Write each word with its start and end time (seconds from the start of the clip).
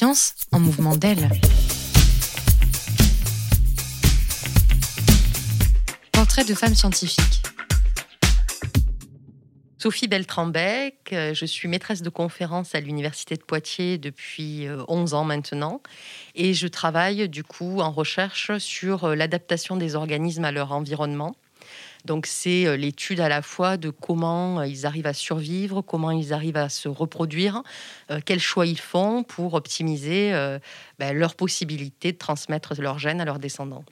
En 0.00 0.60
mouvement 0.60 0.94
d'aile. 0.94 1.28
Portrait 6.12 6.44
de 6.44 6.54
femme 6.54 6.74
scientifique. 6.76 7.42
Sophie 9.78 10.06
Beltrambec, 10.06 11.10
euh, 11.12 11.34
je 11.34 11.44
suis 11.44 11.66
maîtresse 11.66 12.02
de 12.02 12.10
conférence 12.10 12.76
à 12.76 12.80
l'Université 12.80 13.34
de 13.34 13.42
Poitiers 13.42 13.98
depuis 13.98 14.68
11 14.86 15.14
euh, 15.14 15.16
ans 15.16 15.24
maintenant 15.24 15.82
et 16.36 16.54
je 16.54 16.68
travaille 16.68 17.28
du 17.28 17.42
coup 17.42 17.80
en 17.80 17.90
recherche 17.90 18.56
sur 18.58 19.04
euh, 19.04 19.14
l'adaptation 19.16 19.76
des 19.76 19.96
organismes 19.96 20.44
à 20.44 20.52
leur 20.52 20.70
environnement. 20.70 21.34
Donc 22.04 22.26
c'est 22.26 22.76
l'étude 22.76 23.20
à 23.20 23.28
la 23.28 23.42
fois 23.42 23.76
de 23.76 23.90
comment 23.90 24.62
ils 24.62 24.86
arrivent 24.86 25.06
à 25.06 25.12
survivre, 25.12 25.82
comment 25.82 26.10
ils 26.10 26.32
arrivent 26.32 26.56
à 26.56 26.68
se 26.68 26.88
reproduire, 26.88 27.62
quels 28.24 28.40
choix 28.40 28.66
ils 28.66 28.78
font 28.78 29.22
pour 29.22 29.54
optimiser 29.54 30.32
ben, 30.98 31.16
leur 31.16 31.34
possibilité 31.34 32.12
de 32.12 32.18
transmettre 32.18 32.74
leurs 32.80 32.98
gènes 32.98 33.20
à 33.20 33.24
leurs 33.24 33.38
descendants. 33.38 33.84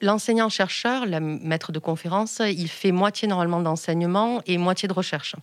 L'enseignant-chercheur, 0.00 1.06
le 1.06 1.18
maître 1.20 1.72
de 1.72 1.78
conférence, 1.78 2.40
il 2.40 2.68
fait 2.68 2.92
moitié 2.92 3.26
normalement 3.26 3.60
d'enseignement 3.60 4.40
et 4.46 4.56
moitié 4.58 4.88
de 4.88 4.92
recherche. 4.92 5.34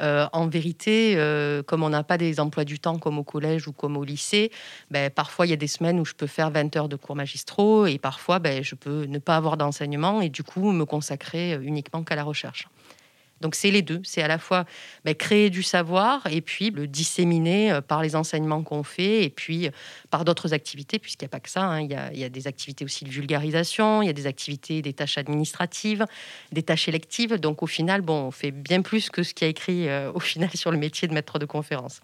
Euh, 0.00 0.26
en 0.32 0.48
vérité, 0.48 1.14
euh, 1.16 1.62
comme 1.62 1.84
on 1.84 1.90
n'a 1.90 2.02
pas 2.02 2.18
des 2.18 2.40
emplois 2.40 2.64
du 2.64 2.80
temps 2.80 2.98
comme 2.98 3.18
au 3.18 3.22
collège 3.22 3.68
ou 3.68 3.72
comme 3.72 3.96
au 3.96 4.02
lycée, 4.02 4.50
ben, 4.90 5.08
parfois 5.10 5.46
il 5.46 5.50
y 5.50 5.52
a 5.52 5.56
des 5.56 5.68
semaines 5.68 6.00
où 6.00 6.04
je 6.04 6.14
peux 6.14 6.26
faire 6.26 6.50
20 6.50 6.74
heures 6.76 6.88
de 6.88 6.96
cours 6.96 7.14
magistraux 7.14 7.86
et 7.86 7.98
parfois 7.98 8.40
ben, 8.40 8.64
je 8.64 8.74
peux 8.74 9.04
ne 9.04 9.18
pas 9.18 9.36
avoir 9.36 9.56
d'enseignement 9.56 10.20
et 10.20 10.30
du 10.30 10.42
coup 10.42 10.72
me 10.72 10.84
consacrer 10.84 11.56
uniquement 11.62 12.02
qu'à 12.02 12.16
la 12.16 12.24
recherche. 12.24 12.66
Donc 13.44 13.56
c'est 13.56 13.70
les 13.70 13.82
deux, 13.82 14.00
c'est 14.04 14.22
à 14.22 14.26
la 14.26 14.38
fois 14.38 14.64
ben, 15.04 15.14
créer 15.14 15.50
du 15.50 15.62
savoir 15.62 16.26
et 16.30 16.40
puis 16.40 16.70
le 16.70 16.86
disséminer 16.86 17.72
euh, 17.72 17.80
par 17.82 18.02
les 18.02 18.16
enseignements 18.16 18.62
qu'on 18.62 18.82
fait 18.82 19.22
et 19.22 19.28
puis 19.28 19.66
euh, 19.66 19.70
par 20.08 20.24
d'autres 20.24 20.54
activités, 20.54 20.98
puisqu'il 20.98 21.24
n'y 21.24 21.28
a 21.28 21.28
pas 21.28 21.40
que 21.40 21.50
ça, 21.50 21.62
hein. 21.62 21.82
il, 21.82 22.18
y 22.18 22.24
a, 22.24 22.28
des 22.30 22.46
activités 22.46 22.86
aussi 22.86 23.04
de 23.04 23.10
vulgarisation, 23.10 24.00
il 24.00 24.06
y 24.06 24.08
a 24.08 24.14
des 24.14 24.26
activités, 24.26 24.80
des 24.80 24.94
tâches 24.94 25.18
administratives, 25.18 26.06
des 26.52 26.62
tâches 26.62 26.88
électives. 26.88 27.34
Donc 27.34 27.62
au 27.62 27.66
final, 27.66 28.00
bon, 28.00 28.28
on 28.28 28.30
fait 28.30 28.50
bien 28.50 28.80
plus 28.80 29.10
que 29.10 29.22
ce 29.22 29.34
qui 29.34 29.44
a 29.44 29.48
écrit 29.48 29.90
euh, 29.90 30.10
au 30.14 30.20
final 30.20 30.48
sur 30.54 30.70
le 30.70 30.78
métier 30.78 31.06
de 31.06 31.12
maître 31.12 31.38
de 31.38 31.44
conférence. 31.44 32.00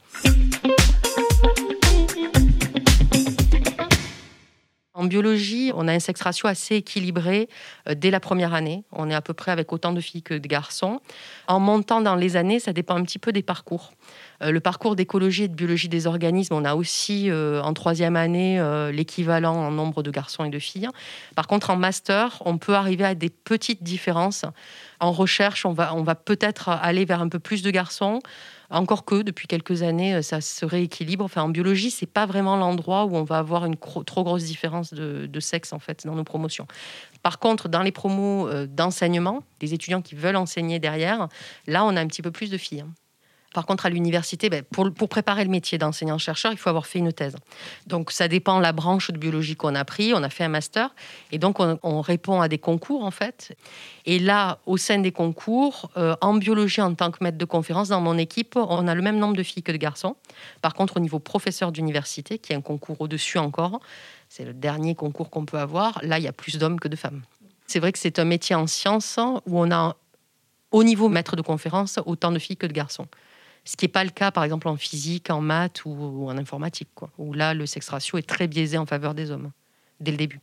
En 5.00 5.04
biologie, 5.04 5.72
on 5.74 5.88
a 5.88 5.94
un 5.94 5.98
sexe 5.98 6.20
ratio 6.20 6.46
assez 6.46 6.74
équilibré 6.74 7.48
euh, 7.88 7.94
dès 7.94 8.10
la 8.10 8.20
première 8.20 8.52
année. 8.52 8.84
On 8.92 9.08
est 9.08 9.14
à 9.14 9.22
peu 9.22 9.32
près 9.32 9.50
avec 9.50 9.72
autant 9.72 9.94
de 9.94 10.00
filles 10.02 10.22
que 10.22 10.34
de 10.34 10.46
garçons. 10.46 11.00
En 11.48 11.58
montant 11.58 12.02
dans 12.02 12.16
les 12.16 12.36
années, 12.36 12.60
ça 12.60 12.74
dépend 12.74 12.96
un 12.96 13.02
petit 13.04 13.18
peu 13.18 13.32
des 13.32 13.42
parcours. 13.42 13.94
Euh, 14.42 14.50
le 14.50 14.60
parcours 14.60 14.96
d'écologie 14.96 15.44
et 15.44 15.48
de 15.48 15.54
biologie 15.54 15.88
des 15.88 16.06
organismes, 16.06 16.52
on 16.52 16.66
a 16.66 16.74
aussi 16.74 17.30
euh, 17.30 17.62
en 17.62 17.72
troisième 17.72 18.14
année 18.14 18.62
l'équivalent 18.92 19.54
en 19.54 19.70
nombre 19.70 20.02
de 20.02 20.10
garçons 20.10 20.44
et 20.44 20.50
de 20.50 20.58
filles. 20.58 20.88
Par 21.34 21.46
contre, 21.46 21.70
en 21.70 21.76
master, 21.76 22.42
on 22.44 22.58
peut 22.58 22.74
arriver 22.74 23.04
à 23.04 23.14
des 23.14 23.30
petites 23.30 23.82
différences. 23.82 24.44
En 25.00 25.12
recherche, 25.12 25.66
on 25.66 25.72
va, 25.72 25.94
on 25.94 26.02
va 26.02 26.14
peut-être 26.14 26.68
aller 26.68 27.04
vers 27.04 27.20
un 27.20 27.28
peu 27.28 27.38
plus 27.38 27.62
de 27.62 27.70
garçons. 27.70 28.20
Encore 28.70 29.04
que 29.04 29.22
depuis 29.22 29.48
quelques 29.48 29.82
années, 29.82 30.22
ça 30.22 30.40
se 30.40 30.64
rééquilibre. 30.64 31.24
Enfin, 31.24 31.42
en 31.42 31.48
biologie, 31.48 31.90
c'est 31.90 32.06
pas 32.06 32.24
vraiment 32.26 32.56
l'endroit 32.56 33.04
où 33.04 33.16
on 33.16 33.24
va 33.24 33.38
avoir 33.38 33.64
une 33.64 33.76
trop 33.76 34.22
grosse 34.22 34.44
différence 34.44 34.94
de, 34.94 35.26
de, 35.26 35.40
sexe 35.40 35.72
en 35.72 35.80
fait 35.80 36.06
dans 36.06 36.14
nos 36.14 36.22
promotions. 36.22 36.66
Par 37.22 37.40
contre, 37.40 37.68
dans 37.68 37.82
les 37.82 37.92
promos 37.92 38.46
euh, 38.48 38.66
d'enseignement, 38.66 39.42
des 39.58 39.74
étudiants 39.74 40.02
qui 40.02 40.14
veulent 40.14 40.36
enseigner 40.36 40.78
derrière, 40.78 41.28
là, 41.66 41.84
on 41.84 41.96
a 41.96 42.00
un 42.00 42.06
petit 42.06 42.22
peu 42.22 42.30
plus 42.30 42.50
de 42.50 42.58
filles. 42.58 42.82
Hein. 42.82 42.94
Par 43.52 43.66
contre, 43.66 43.86
à 43.86 43.90
l'université, 43.90 44.48
ben, 44.48 44.62
pour, 44.62 45.08
préparer 45.08 45.42
le 45.44 45.50
métier 45.50 45.76
d'enseignant-chercheur, 45.76 46.52
il 46.52 46.58
faut 46.58 46.68
avoir 46.68 46.86
fait 46.86 47.00
une 47.00 47.12
thèse. 47.12 47.34
Donc, 47.88 48.12
ça 48.12 48.28
dépend 48.28 48.58
de 48.58 48.62
la 48.62 48.72
branche 48.72 49.10
de 49.10 49.18
biologie 49.18 49.56
qu'on 49.56 49.74
a 49.74 49.84
pris. 49.84 50.14
On 50.14 50.22
a 50.22 50.30
fait 50.30 50.44
un 50.44 50.48
master. 50.48 50.94
Et 51.32 51.38
donc, 51.38 51.58
on, 51.58 52.00
répond 52.00 52.40
à 52.40 52.48
des 52.48 52.58
concours, 52.58 53.04
en 53.04 53.10
fait. 53.10 53.56
Et 54.06 54.20
là, 54.20 54.58
au 54.66 54.76
sein 54.76 54.98
des 54.98 55.10
concours, 55.10 55.90
euh, 55.96 56.14
en 56.20 56.34
biologie, 56.34 56.80
en 56.80 56.94
tant 56.94 57.10
que 57.10 57.22
maître 57.22 57.38
de 57.38 57.44
conférence, 57.44 57.88
dans 57.88 58.00
mon 58.00 58.18
équipe, 58.18 58.54
on 58.56 58.86
a 58.86 58.94
le 58.94 59.02
même 59.02 59.18
nombre 59.18 59.36
de 59.36 59.42
filles 59.42 59.64
que 59.64 59.72
de 59.72 59.76
garçons. 59.76 60.16
Par 60.62 60.74
contre, 60.74 60.96
au 60.96 61.00
niveau 61.00 61.18
professeur 61.18 61.72
d'université, 61.72 62.38
qui 62.38 62.52
est 62.52 62.56
un 62.56 62.60
concours 62.60 63.00
au-dessus 63.00 63.38
encore, 63.38 63.80
c'est 64.28 64.44
le 64.44 64.54
dernier 64.54 64.94
concours 64.94 65.28
qu'on 65.28 65.44
peut 65.44 65.58
avoir, 65.58 65.98
là, 66.04 66.18
il 66.18 66.24
y 66.24 66.28
a 66.28 66.32
plus 66.32 66.56
d'hommes 66.56 66.78
que 66.78 66.88
de 66.88 66.96
femmes. 66.96 67.22
C'est 67.66 67.80
vrai 67.80 67.90
que 67.90 67.98
c'est 67.98 68.20
un 68.20 68.24
métier 68.24 68.54
en 68.54 68.68
sciences 68.68 69.18
où 69.46 69.58
on 69.60 69.70
a, 69.72 69.96
au 70.70 70.84
niveau 70.84 71.08
maître 71.08 71.34
de 71.34 71.42
conférence, 71.42 71.98
autant 72.06 72.30
de 72.30 72.38
filles 72.38 72.56
que 72.56 72.66
de 72.66 72.72
garçons. 72.72 73.08
Ce 73.64 73.76
qui 73.76 73.84
n'est 73.84 73.92
pas 73.92 74.04
le 74.04 74.10
cas, 74.10 74.30
par 74.30 74.44
exemple, 74.44 74.68
en 74.68 74.76
physique, 74.76 75.30
en 75.30 75.40
maths 75.40 75.84
ou, 75.84 76.26
en 76.28 76.36
informatique, 76.38 76.88
quoi, 76.94 77.10
où 77.18 77.32
là, 77.32 77.54
le 77.54 77.66
sexe 77.66 77.88
ratio 77.88 78.18
est 78.18 78.26
très 78.26 78.48
biaisé 78.48 78.78
en 78.78 78.86
faveur 78.86 79.14
des 79.14 79.30
hommes, 79.30 79.50
dès 80.00 80.10
le 80.10 80.16
début. 80.16 80.40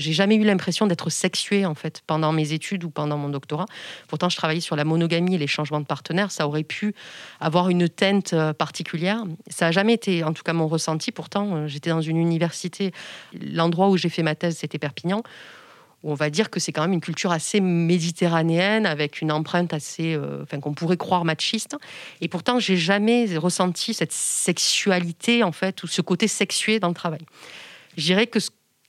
J'ai 0.00 0.14
jamais 0.14 0.36
eu 0.36 0.44
l'impression 0.44 0.86
d'être 0.86 1.10
sexuée 1.10 1.66
en 1.66 1.74
fait 1.74 2.00
pendant 2.06 2.32
mes 2.32 2.54
études 2.54 2.84
ou 2.84 2.90
pendant 2.90 3.18
mon 3.18 3.28
doctorat. 3.28 3.66
Pourtant, 4.08 4.30
je 4.30 4.36
travaillais 4.36 4.62
sur 4.62 4.74
la 4.74 4.84
monogamie 4.84 5.34
et 5.34 5.38
les 5.38 5.46
changements 5.46 5.80
de 5.80 5.84
partenaires. 5.84 6.30
Ça 6.30 6.48
aurait 6.48 6.64
pu 6.64 6.94
avoir 7.38 7.68
une 7.68 7.86
teinte 7.86 8.32
euh, 8.32 8.54
particulière. 8.54 9.24
Ça 9.48 9.66
n'a 9.66 9.72
jamais 9.72 9.92
été, 9.92 10.24
en 10.24 10.32
tout 10.32 10.42
cas, 10.42 10.54
mon 10.54 10.68
ressenti. 10.68 11.12
Pourtant, 11.12 11.54
euh, 11.54 11.66
j'étais 11.66 11.90
dans 11.90 12.00
une 12.00 12.16
université. 12.16 12.92
L'endroit 13.34 13.90
où 13.90 13.98
j'ai 13.98 14.08
fait 14.08 14.22
ma 14.22 14.34
thèse, 14.34 14.56
c'était 14.56 14.78
Perpignan 14.78 15.22
on 16.02 16.14
va 16.14 16.30
dire 16.30 16.50
que 16.50 16.60
c'est 16.60 16.72
quand 16.72 16.82
même 16.82 16.92
une 16.92 17.00
culture 17.00 17.30
assez 17.30 17.60
méditerranéenne, 17.60 18.86
avec 18.86 19.20
une 19.20 19.30
empreinte 19.30 19.74
assez, 19.74 20.14
euh, 20.14 20.42
enfin 20.42 20.60
qu'on 20.60 20.72
pourrait 20.72 20.96
croire 20.96 21.24
machiste. 21.24 21.76
Et 22.20 22.28
pourtant, 22.28 22.58
j'ai 22.58 22.76
jamais 22.76 23.36
ressenti 23.36 23.92
cette 23.92 24.12
sexualité 24.12 25.42
en 25.42 25.52
fait 25.52 25.82
ou 25.82 25.86
ce 25.86 26.00
côté 26.00 26.28
sexué 26.28 26.80
dans 26.80 26.88
le 26.88 26.94
travail. 26.94 27.20
Je 27.96 28.04
dirais 28.04 28.26
que 28.26 28.38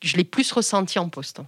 je 0.02 0.18
l'ai 0.18 0.24
plus 0.24 0.52
ressenti 0.52 1.00
en 1.00 1.10
poste. 1.10 1.42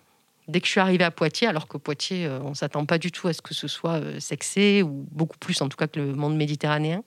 Dès 0.49 0.59
que 0.59 0.65
je 0.65 0.71
suis 0.71 0.81
arrivée 0.81 1.05
à 1.05 1.11
Poitiers, 1.11 1.47
alors 1.47 1.67
qu'au 1.67 1.79
Poitiers, 1.79 2.25
euh, 2.25 2.39
on 2.43 2.53
s'attend 2.53 2.85
pas 2.85 2.97
du 2.97 3.13
tout 3.13 3.29
à 3.29 3.33
ce 3.33 3.41
que 3.41 3.53
ce 3.53 3.69
soit 3.69 3.93
euh, 3.93 4.19
sexé, 4.19 4.83
ou 4.83 5.07
beaucoup 5.09 5.37
plus 5.37 5.61
en 5.61 5.69
tout 5.69 5.77
cas 5.77 5.87
que 5.87 6.01
le 6.01 6.13
monde 6.13 6.35
méditerranéen. 6.35 7.01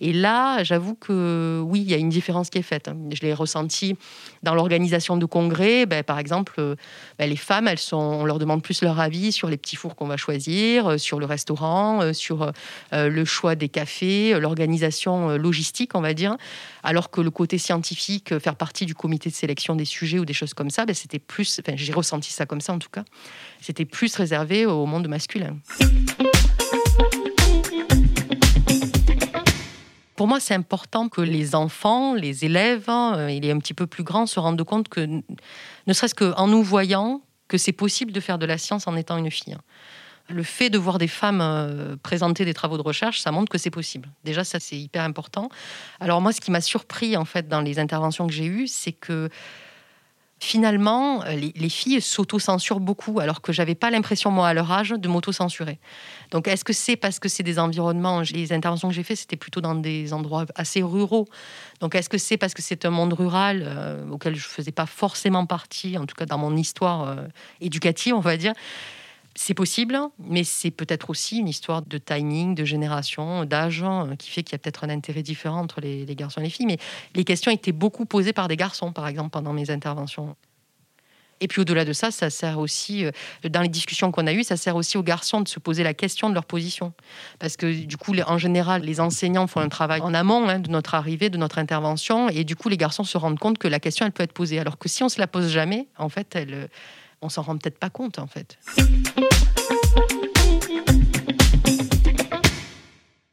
Et 0.00 0.12
là, 0.12 0.62
j'avoue 0.62 0.94
que 0.94 1.60
oui, 1.66 1.80
il 1.80 1.90
y 1.90 1.94
a 1.94 1.96
une 1.96 2.08
différence 2.08 2.50
qui 2.50 2.58
est 2.58 2.62
faite. 2.62 2.88
Je 3.12 3.20
l'ai 3.22 3.34
ressenti 3.34 3.96
dans 4.44 4.54
l'organisation 4.54 5.16
de 5.16 5.26
congrès. 5.26 5.86
Ben, 5.86 6.04
par 6.04 6.20
exemple, 6.20 6.54
euh, 6.58 6.76
ben, 7.18 7.28
les 7.28 7.34
femmes, 7.34 7.66
elles 7.66 7.80
sont, 7.80 7.96
on 7.96 8.24
leur 8.24 8.38
demande 8.38 8.62
plus 8.62 8.80
leur 8.82 9.00
avis 9.00 9.32
sur 9.32 9.48
les 9.48 9.56
petits 9.56 9.74
fours 9.74 9.96
qu'on 9.96 10.06
va 10.06 10.16
choisir, 10.16 11.00
sur 11.00 11.18
le 11.18 11.26
restaurant, 11.26 12.12
sur 12.12 12.52
le 12.92 13.24
choix 13.24 13.56
des 13.56 13.68
cafés, 13.68 14.38
l'organisation 14.38 15.36
logistique, 15.36 15.96
on 15.96 16.00
va 16.00 16.14
dire. 16.14 16.36
Alors 16.84 17.10
que 17.10 17.20
le 17.20 17.30
côté 17.30 17.58
scientifique, 17.58 18.38
faire 18.38 18.54
partie 18.54 18.86
du 18.86 18.94
comité 18.94 19.30
de 19.30 19.34
sélection 19.34 19.74
des 19.74 19.84
sujets 19.84 20.20
ou 20.20 20.24
des 20.24 20.32
choses 20.32 20.54
comme 20.54 20.70
ça, 20.70 20.86
ben, 20.86 20.94
c'était 20.94 21.18
plus. 21.18 21.60
J'ai 21.74 21.92
ressenti 21.92 22.32
ça 22.32 22.46
comme 22.46 22.60
ça 22.60 22.67
en 22.72 22.78
tout 22.78 22.90
cas. 22.90 23.04
C'était 23.60 23.84
plus 23.84 24.14
réservé 24.16 24.66
au 24.66 24.86
monde 24.86 25.08
masculin. 25.08 25.56
Pour 30.18 30.26
moi, 30.26 30.40
c'est 30.40 30.54
important 30.54 31.08
que 31.08 31.20
les 31.20 31.54
enfants, 31.54 32.12
les 32.12 32.44
élèves, 32.44 32.90
hein, 32.90 33.28
il 33.28 33.46
est 33.46 33.52
un 33.52 33.58
petit 33.58 33.72
peu 33.72 33.86
plus 33.86 34.02
grand, 34.02 34.26
se 34.26 34.40
rendent 34.40 34.60
compte 34.64 34.88
que, 34.88 35.00
ne 35.00 35.92
serait-ce 35.92 36.16
qu'en 36.16 36.48
nous 36.48 36.64
voyant, 36.64 37.22
que 37.46 37.56
c'est 37.56 37.70
possible 37.70 38.10
de 38.10 38.18
faire 38.18 38.36
de 38.36 38.44
la 38.44 38.58
science 38.58 38.88
en 38.88 38.96
étant 38.96 39.16
une 39.16 39.30
fille. 39.30 39.56
Le 40.28 40.42
fait 40.42 40.70
de 40.70 40.76
voir 40.76 40.98
des 40.98 41.06
femmes 41.06 41.40
euh, 41.40 41.94
présenter 42.02 42.44
des 42.44 42.52
travaux 42.52 42.76
de 42.76 42.82
recherche, 42.82 43.20
ça 43.20 43.30
montre 43.30 43.48
que 43.48 43.58
c'est 43.58 43.70
possible. 43.70 44.08
Déjà, 44.24 44.42
ça, 44.42 44.58
c'est 44.58 44.76
hyper 44.76 45.04
important. 45.04 45.50
Alors 46.00 46.20
moi, 46.20 46.32
ce 46.32 46.40
qui 46.40 46.50
m'a 46.50 46.60
surpris, 46.60 47.16
en 47.16 47.24
fait, 47.24 47.46
dans 47.46 47.60
les 47.60 47.78
interventions 47.78 48.26
que 48.26 48.32
j'ai 48.32 48.46
eues, 48.46 48.66
c'est 48.66 48.92
que 48.92 49.30
finalement, 50.40 51.22
euh, 51.24 51.34
les, 51.34 51.68
filles 51.68 52.00
s'auto-censurent 52.00 52.80
beaucoup, 52.80 53.20
alors 53.20 53.40
que 53.40 53.52
j'avais 53.52 53.74
pas 53.74 53.90
l'impression, 53.90 54.30
moi, 54.30 54.48
à 54.48 54.54
leur 54.54 54.70
âge, 54.70 54.90
de 54.90 55.08
m'auto-censurer. 55.08 55.78
Donc, 56.30 56.48
est-ce 56.48 56.64
que 56.64 56.72
c'est 56.72 56.96
parce 56.96 57.18
que 57.18 57.28
c'est 57.28 57.42
des 57.42 57.58
environnements 57.58 58.22
Les 58.32 58.52
interventions 58.52 58.88
que 58.88 58.94
j'ai 58.94 59.02
faites, 59.02 59.18
c'était 59.18 59.36
plutôt 59.36 59.60
dans 59.60 59.74
des 59.74 60.12
endroits 60.12 60.46
assez 60.54 60.82
ruraux? 60.82 61.26
Donc, 61.80 61.94
est-ce 61.94 62.08
que 62.08 62.18
c'est 62.18 62.36
parce 62.36 62.54
que 62.54 62.62
c'est 62.62 62.84
un 62.84 62.90
monde 62.90 63.12
rural 63.12 63.64
euh, 63.66 64.08
auquel 64.10 64.36
je 64.36 64.46
faisais 64.46 64.72
pas 64.72 64.86
forcément 64.86 65.46
partie, 65.46 65.98
en 65.98 66.06
tout 66.06 66.14
cas 66.14 66.26
dans 66.26 66.38
mon 66.38 66.56
histoire 66.56 67.08
euh, 67.08 67.16
éducative, 67.60 68.14
on 68.14 68.20
va 68.20 68.36
dire? 68.36 68.52
C'est 69.40 69.54
possible, 69.54 69.96
mais 70.18 70.42
c'est 70.42 70.72
peut-être 70.72 71.10
aussi 71.10 71.38
une 71.38 71.46
histoire 71.46 71.82
de 71.82 71.96
timing, 71.96 72.56
de 72.56 72.64
génération, 72.64 73.44
d'âge, 73.44 73.84
hein, 73.84 74.16
qui 74.18 74.30
fait 74.30 74.42
qu'il 74.42 74.54
y 74.54 74.56
a 74.56 74.58
peut-être 74.58 74.82
un 74.82 74.90
intérêt 74.90 75.22
différent 75.22 75.60
entre 75.60 75.80
les, 75.80 76.04
garçons 76.16 76.40
et 76.40 76.44
les 76.44 76.50
filles. 76.50 76.66
Mais 76.66 76.78
les 77.14 77.22
questions 77.22 77.52
étaient 77.52 77.70
beaucoup 77.70 78.04
posées 78.04 78.32
par 78.32 78.48
des 78.48 78.56
garçons, 78.56 78.90
par 78.92 79.06
exemple, 79.06 79.30
pendant 79.30 79.52
mes 79.52 79.70
interventions. 79.70 80.34
Et 81.40 81.46
puis 81.46 81.60
au-delà 81.60 81.84
de 81.84 81.92
ça, 81.92 82.10
ça 82.10 82.30
sert 82.30 82.58
aussi, 82.58 83.04
euh, 83.04 83.12
dans 83.48 83.62
les 83.62 83.68
discussions 83.68 84.10
qu'on 84.10 84.26
a 84.26 84.32
eues, 84.32 84.42
ça 84.42 84.56
sert 84.56 84.74
aussi 84.74 84.98
aux 84.98 85.04
garçons 85.04 85.40
de 85.40 85.46
se 85.46 85.60
poser 85.60 85.84
la 85.84 85.94
question 85.94 86.28
de 86.28 86.34
leur 86.34 86.44
position. 86.44 86.92
Parce 87.38 87.56
que 87.56 87.84
du 87.84 87.96
coup, 87.96 88.12
en 88.26 88.38
général, 88.38 88.82
les 88.82 88.98
enseignants 88.98 89.46
font 89.46 89.60
un 89.60 89.68
travail 89.68 90.00
en 90.00 90.14
amont 90.14 90.48
hein, 90.48 90.58
de 90.58 90.68
notre 90.68 90.96
arrivée, 90.96 91.30
de 91.30 91.38
notre 91.38 91.58
intervention, 91.58 92.28
et 92.28 92.42
du 92.42 92.56
coup, 92.56 92.68
les 92.68 92.76
garçons 92.76 93.04
se 93.04 93.16
rendent 93.16 93.38
compte 93.38 93.58
que 93.58 93.68
la 93.68 93.78
question, 93.78 94.04
elle 94.04 94.10
peut 94.10 94.24
être 94.24 94.32
posée. 94.32 94.58
Alors 94.58 94.78
que 94.78 94.88
si 94.88 95.04
on 95.04 95.08
se 95.08 95.20
la 95.20 95.28
pose 95.28 95.48
jamais, 95.48 95.86
en 95.96 96.08
fait, 96.08 96.34
elle, 96.34 96.68
on 97.22 97.28
s'en 97.28 97.42
rend 97.42 97.58
peut-être 97.58 97.78
pas 97.78 97.90
compte, 97.90 98.18
en 98.18 98.26
fait. 98.26 98.58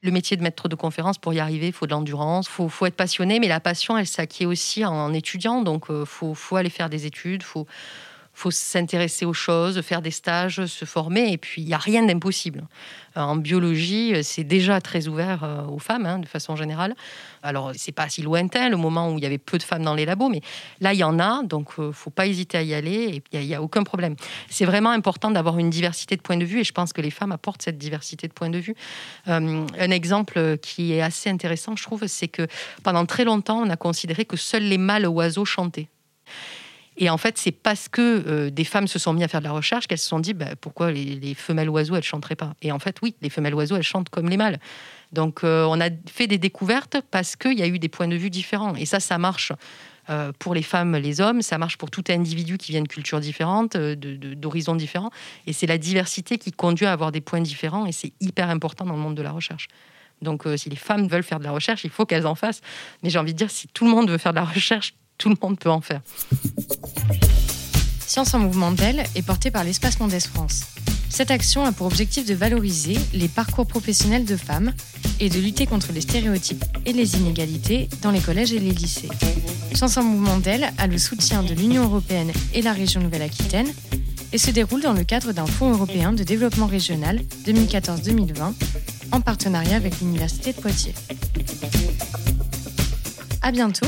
le 0.05 0.11
métier 0.11 0.37
de 0.37 0.43
maître 0.43 0.69
de 0.69 0.75
conférence, 0.75 1.17
pour 1.17 1.33
y 1.33 1.39
arriver, 1.39 1.67
il 1.67 1.73
faut 1.73 1.87
de 1.87 1.91
l'endurance, 1.91 2.47
il 2.59 2.69
faut, 2.69 2.85
être 2.85 2.95
passionné, 2.95 3.39
mais 3.39 3.47
la 3.47 3.59
passion, 3.59 3.97
elle 3.97 4.07
s'acquiert 4.07 4.47
aussi 4.47 4.85
en, 4.85 5.11
étudiant. 5.13 5.61
Donc, 5.61 5.85
il 5.89 6.05
faut, 6.05 6.33
faut, 6.33 6.55
aller 6.55 6.69
faire 6.69 6.89
des 6.89 7.05
études, 7.05 7.43
faut, 7.43 7.65
faut 8.35 8.51
s'intéresser 8.51 9.25
aux 9.25 9.33
choses, 9.33 9.81
faire 9.81 10.01
des 10.01 10.11
stages, 10.11 10.65
se 10.65 10.85
former, 10.85 11.31
et 11.31 11.37
puis 11.37 11.61
il 11.61 11.65
n'y 11.65 11.73
a 11.73 11.77
rien 11.77 12.03
d'impossible. 12.03 12.67
Euh, 13.17 13.21
en 13.21 13.37
biologie, 13.37 14.13
euh, 14.13 14.21
c'est 14.23 14.43
déjà 14.43 14.81
très 14.81 15.07
ouvert 15.07 15.43
euh, 15.43 15.65
aux 15.67 15.79
femmes, 15.79 16.05
hein, 16.05 16.19
de 16.19 16.25
façon 16.25 16.55
générale. 16.57 16.95
Alors, 17.43 17.71
c'est 17.75 17.93
pas 17.93 18.09
si 18.09 18.21
lointain, 18.21 18.69
le 18.69 18.75
moment 18.75 19.09
où 19.09 19.17
il 19.17 19.23
y 19.23 19.25
avait 19.25 19.37
peu 19.37 19.57
de 19.57 19.63
femmes 19.63 19.83
dans 19.83 19.95
les 19.95 20.05
labos, 20.05 20.27
mais 20.27 20.41
là, 20.81 20.93
il 20.93 20.99
y 20.99 21.03
en 21.03 21.17
a, 21.17 21.43
donc 21.43 21.71
il 21.77 21.93
faut 21.93 22.09
pas 22.09 22.27
hésiter 22.27 22.57
à 22.57 22.63
y 22.63 22.73
aller, 22.73 23.23
et 23.31 23.39
il 23.39 23.47
n'y 23.47 23.55
a, 23.55 23.61
aucun 23.61 23.83
problème. 23.83 24.15
C'est 24.49 24.65
vraiment 24.65 24.91
important 24.91 25.31
d'avoir 25.31 25.57
une 25.57 25.69
diversité 25.69 26.17
de 26.17 26.21
points 26.21 26.37
de 26.37 26.45
vue, 26.45 26.59
et 26.59 26.63
je 26.65 26.73
pense 26.73 26.91
que 26.91 27.01
les 27.01 27.11
femmes 27.11 27.31
apportent 27.31 27.61
cette 27.61 27.77
diversité 27.77 28.27
de 28.27 28.33
points 28.33 28.49
de 28.49 28.59
vue. 28.59 28.75
un 29.27 29.91
exemple 29.91 30.57
qui 30.61 30.93
est 30.93 31.01
assez 31.01 31.29
intéressant, 31.29 31.75
je 31.75 31.83
trouve, 31.83 32.05
c'est 32.07 32.27
que 32.27 32.47
pendant 32.83 33.05
très 33.05 33.23
longtemps, 33.23 33.61
on 33.61 33.69
a 33.69 33.77
considéré 33.77 34.25
que 34.25 34.37
seuls 34.37 34.63
les 34.63 34.77
mâles 34.77 35.07
oiseaux 35.07 35.45
chantaient. 35.45 35.87
Et 36.97 37.09
en 37.09 37.17
fait, 37.17 37.37
c'est 37.37 37.51
parce 37.51 37.89
que 37.89 38.23
euh, 38.27 38.49
des 38.49 38.63
femmes 38.63 38.87
se 38.87 38.99
sont 38.99 39.13
mis 39.13 39.23
à 39.23 39.27
faire 39.27 39.41
de 39.41 39.45
la 39.45 39.51
recherche 39.51 39.87
qu'elles 39.87 39.99
se 39.99 40.07
sont 40.07 40.19
dit 40.19 40.33
bah, 40.33 40.55
pourquoi 40.59 40.91
les, 40.91 41.33
femelles 41.33 41.69
oiseaux 41.69 41.95
elles 41.95 42.03
chanteraient 42.03 42.35
pas? 42.35 42.53
Et 42.61 42.71
en 42.71 42.79
fait, 42.79 42.97
oui, 43.01 43.15
les 43.21 43.29
femelles 43.29 43.53
oiseaux 43.55 43.75
elles 43.75 43.83
chantent 43.83 44.09
comme 44.09 44.29
les 44.29 44.37
mâles. 44.37 44.59
Donc, 45.11 45.43
euh, 45.43 45.65
on 45.65 45.79
a 45.81 45.89
fait 46.09 46.27
des 46.27 46.37
découvertes 46.37 46.97
parce 47.11 47.35
qu'il 47.35 47.57
y 47.57 47.63
a 47.63 47.67
eu 47.67 47.79
des 47.79 47.89
points 47.89 48.07
de 48.07 48.15
vue 48.15 48.29
différents. 48.29 48.75
Et 48.75 48.85
ça, 48.85 48.99
ça 48.99 49.17
marche. 49.17 49.51
Euh, 50.09 50.31
pour 50.37 50.53
les 50.53 50.61
femmes, 50.61 50.95
les 50.95 51.19
hommes, 51.19 51.41
ça 51.41 51.57
marche 51.57 51.77
pour 51.77 51.89
tout 51.89 52.03
individu 52.09 52.59
qui 52.59 52.71
vient 52.71 52.83
de 52.83 52.87
cultures 52.87 53.19
différentes, 53.19 53.75
d'horizons 53.75 54.75
différents. 54.75 55.09
Et 55.47 55.53
c'est 55.53 55.65
la 55.65 55.79
diversité 55.79 56.37
qui 56.37 56.51
conduit 56.51 56.85
à 56.85 56.91
avoir 56.91 57.11
des 57.11 57.21
points 57.21 57.41
différents, 57.41 57.87
et 57.87 57.91
c'est 57.91 58.13
hyper 58.21 58.51
important 58.51 58.85
dans 58.85 58.93
le 58.93 58.99
monde 58.99 59.15
de 59.15 59.23
la 59.23 59.31
recherche. 59.31 59.67
Donc, 60.21 60.43
si 60.57 60.69
les 60.69 60.75
femmes 60.75 61.07
veulent 61.07 61.23
faire 61.23 61.39
de 61.39 61.43
la 61.43 61.51
recherche, 61.51 61.85
il 61.85 61.89
faut 61.89 62.05
qu'elles 62.05 62.27
en 62.27 62.35
fassent. 62.35 62.61
Mais 63.01 63.09
j'ai 63.09 63.17
envie 63.17 63.33
de 63.33 63.37
dire, 63.37 63.49
si 63.49 63.67
tout 63.67 63.83
le 63.83 63.89
monde 63.89 64.07
veut 64.07 64.19
faire 64.19 64.31
de 64.31 64.37
la 64.37 64.45
recherche, 64.45 64.93
tout 65.17 65.29
le 65.29 65.35
monde 65.41 65.57
peut 65.59 65.69
en 65.69 65.81
faire. 65.81 66.01
Science 68.05 68.33
en 68.33 68.39
mouvement 68.39 68.71
d'elle 68.71 69.03
est 69.15 69.21
portée 69.21 69.51
par 69.51 69.63
l'Espace 69.63 69.99
Mondes 69.99 70.19
France. 70.19 70.63
Cette 71.09 71.31
action 71.31 71.65
a 71.65 71.71
pour 71.71 71.87
objectif 71.87 72.25
de 72.25 72.33
valoriser 72.33 72.97
les 73.13 73.27
parcours 73.27 73.65
professionnels 73.65 74.25
de 74.25 74.35
femmes 74.35 74.73
et 75.19 75.29
de 75.29 75.39
lutter 75.39 75.65
contre 75.65 75.91
les 75.93 76.01
stéréotypes 76.01 76.63
et 76.85 76.93
les 76.93 77.15
inégalités 77.15 77.87
dans 78.01 78.11
les 78.11 78.19
collèges 78.19 78.53
et 78.53 78.59
les 78.59 78.71
lycées. 78.71 79.09
Science 79.73 79.97
en 79.97 80.03
mouvement 80.03 80.37
d'elle 80.37 80.71
a 80.77 80.87
le 80.87 80.97
soutien 80.97 81.41
de 81.43 81.53
l'Union 81.53 81.83
européenne 81.83 82.31
et 82.53 82.61
la 82.61 82.73
région 82.73 83.01
Nouvelle-Aquitaine 83.01 83.71
et 84.33 84.37
se 84.37 84.51
déroule 84.51 84.81
dans 84.81 84.93
le 84.93 85.03
cadre 85.03 85.31
d'un 85.31 85.45
Fonds 85.45 85.71
européen 85.71 86.11
de 86.11 86.23
développement 86.23 86.67
régional 86.67 87.21
2014-2020 87.45 88.53
en 89.11 89.21
partenariat 89.21 89.77
avec 89.77 90.01
l'Université 90.01 90.51
de 90.51 90.59
Poitiers. 90.59 90.93
À 93.41 93.51
bientôt 93.51 93.87